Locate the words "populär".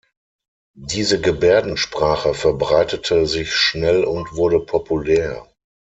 4.61-5.45